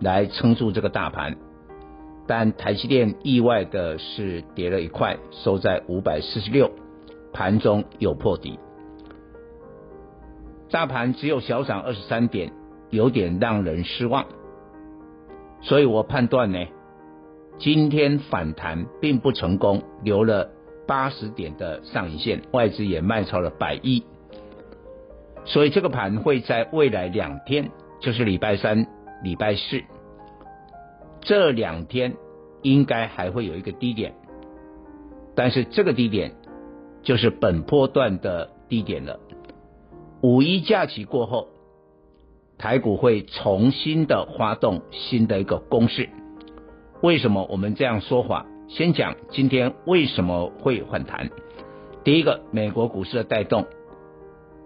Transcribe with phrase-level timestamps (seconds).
[0.00, 1.36] 来撑住这个大盘，
[2.26, 6.70] 但台积电意外的是跌了一块，收在五百四十六，
[7.32, 8.58] 盘中有破底，
[10.70, 12.52] 大盘只有小涨二十三点，
[12.90, 14.26] 有点让人失望，
[15.60, 16.58] 所以我判断呢。
[17.56, 20.50] 今天反弹并不成功，留了
[20.88, 24.02] 八十点的上影线，外资也卖超了百亿，
[25.44, 28.84] 所以这个盘会在未来两天，就是礼拜三、
[29.22, 29.80] 礼拜四
[31.24, 32.16] 这两天，
[32.62, 34.14] 应该还会有一个低点，
[35.34, 36.34] 但是这个低点
[37.02, 39.18] 就是本波段的低点了。
[40.22, 41.48] 五一假期过后，
[42.58, 46.10] 台股会重新的发动新的一个攻势。
[47.02, 48.46] 为什么我们这样说法？
[48.68, 51.30] 先讲今天为什么会反弹。
[52.04, 53.66] 第一个，美国股市的带动。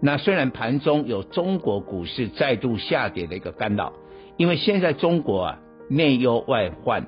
[0.01, 3.93] 那虽然盘中有中国股市再度下跌的一个干扰，
[4.37, 7.07] 因为现在中国啊内忧外患，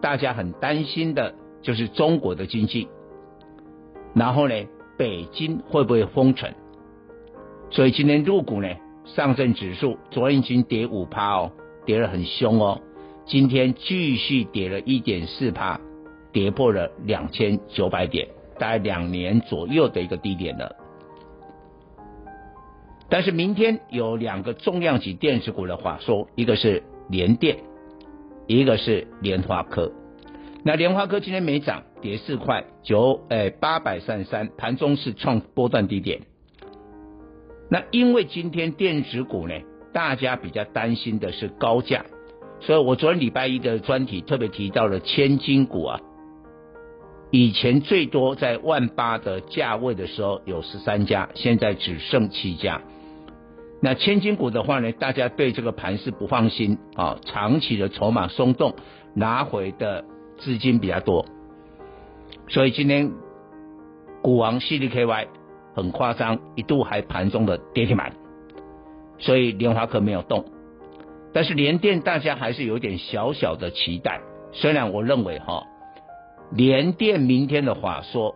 [0.00, 2.88] 大家很担心的就是中国的经济。
[4.14, 4.54] 然后呢，
[4.96, 6.52] 北京会不会封城？
[7.70, 8.68] 所以今天入股呢，
[9.04, 11.52] 上证指数昨天已经跌五趴哦，
[11.84, 12.80] 跌得很凶哦。
[13.26, 15.78] 今天继续跌了一点四趴，
[16.32, 18.26] 跌破了两千九百点，
[18.58, 20.74] 大概两年左右的一个低点了。
[23.10, 27.58] 但是明天有两个重量级电子股的话说，一个是联电，
[28.48, 29.92] 一个是联发科。
[30.64, 36.22] 那联发科今天没涨，跌四块九，哎，八百三十三，盘中是创波段低点。
[37.70, 39.54] 那因为今天电子股呢，
[39.92, 42.06] 大家比较担心的是高价。
[42.60, 46.00] 所以我昨天礼拜一的专题特别提到了千金股啊，
[47.30, 52.80] 以前最多在万八的价位的时候有十三家，现在只剩七家。
[53.80, 58.74] 那千金股的话呢，大家对这个盘是不放心啊，长期的筹码松动，
[59.14, 60.04] 拿回的
[60.38, 61.24] 资金比较多，
[62.48, 63.12] 所以今天
[64.20, 65.28] 股王 CDKY
[65.74, 68.12] 很夸张，一度还盘中的跌停板，
[69.18, 70.44] 所以联华科没有动。
[71.32, 75.62] 但是联电大家还是有点小小的期待，虽然我认为哈，
[76.50, 78.34] 联电明天的话说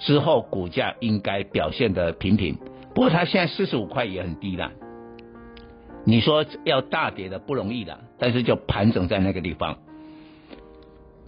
[0.00, 2.58] 之后股价应该表现的平平，
[2.94, 4.72] 不过它现在四十五块也很低了，
[6.04, 9.78] 你说要大跌的不容易了，但是就盘整在那个地方。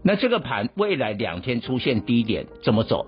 [0.02, 3.06] 那这个盘未来两天出现低点怎么走？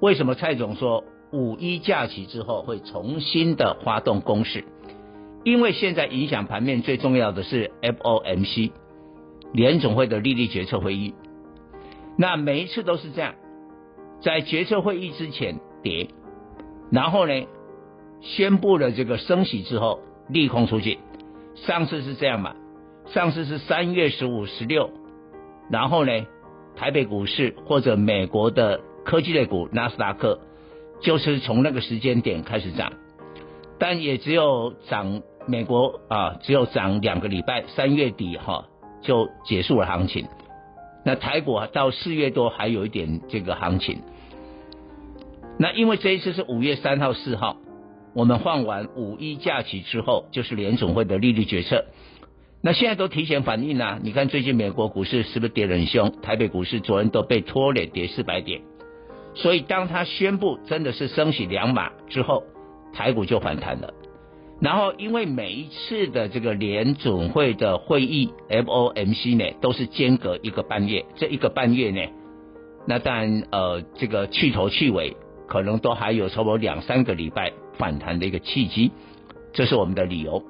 [0.00, 4.64] 为什么蔡总说五一假期之后会重新的发动攻势？
[5.44, 8.72] 因为现在影响盘面最重要的是 FOMC
[9.52, 11.14] 联总会的利率决策会议，
[12.18, 13.34] 那每一次都是这样，
[14.20, 16.08] 在决策会议之前跌，
[16.90, 17.46] 然后呢，
[18.20, 20.98] 宣布了这个升息之后利空出尽，
[21.54, 22.54] 上次是这样嘛？
[23.06, 24.90] 上次是三月十五、十六，
[25.70, 26.12] 然后呢，
[26.76, 30.40] 台北股市或者美国的科技类股纳斯达克，
[31.00, 32.92] 就是从那个时间点开始涨。
[33.78, 38.66] 但也只有涨美国啊，只有涨两个礼拜，三月底哈
[39.00, 40.26] 就结束了行情。
[41.04, 44.02] 那台股到四月多还有一点这个行情。
[45.58, 47.56] 那因为这一次是五月三号、四号，
[48.18, 51.84] 我们放完五一假期之后，就是联总会的利率决策。
[52.60, 56.10] 那现在都提前反应了，你看最近美国股市是不是跌得很凶？
[56.20, 58.60] 台北股市昨天都被拖累跌四百点。
[59.34, 62.42] 所以当他宣布真的是升息两码之后。
[62.92, 63.92] 台股就反弹了，
[64.60, 72.00] 然后因为每一次的这个联总会的会议 FOMC 呢，都是间隔一个半月，这一个半月呢，
[72.86, 75.14] 那当然呃这个去头去尾，
[75.46, 78.92] 可能都还有差不多两三个礼拜反弹的一个契机，
[79.52, 80.42] 这是我们的理由。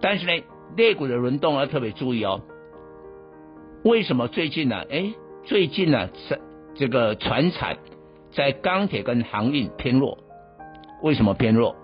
[0.00, 0.44] 但是呢，
[0.76, 2.40] 类股的轮动要特别注意哦。
[3.84, 4.84] 为什么最近呢、啊？
[4.90, 6.40] 哎，最近呢、啊，这
[6.74, 7.78] 这个船产
[8.32, 10.18] 在钢铁跟航运偏弱。
[11.02, 11.76] 为什么偏弱？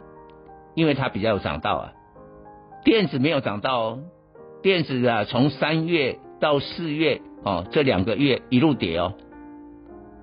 [0.75, 1.93] 因为它比较有涨到啊，
[2.84, 4.00] 电子没有涨到哦。
[4.62, 9.14] 电子啊，从三月到四月哦，这两个月一路跌哦。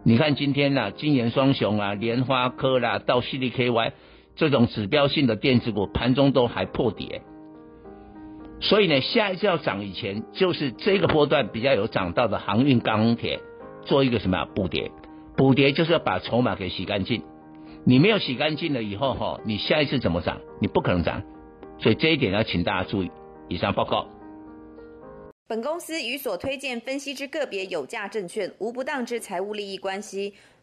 [0.04, 3.92] 你看今天呢、啊，晶圆双雄啊，莲花科啦，到 CDKY
[4.36, 7.22] 这种指标性的电子股盘中都还破跌，
[8.60, 13.40] 所以呢，下一次要涨以前，就是这个波段比较有涨到的航运钢铁
[13.84, 14.48] 做一个什么呀？
[14.54, 14.92] 补跌，
[15.38, 17.24] 补跌就是要把筹码给洗干净。
[17.86, 20.42] 你没有洗干净了以后哈，你下一次怎么涨？
[20.60, 21.22] 你不可能涨，
[21.78, 23.12] 所以这一点要请大家注意。
[23.48, 24.08] 以上报告。
[25.48, 30.34] 本公司与所推荐分析之个别有价证券无不当之财务利益关系。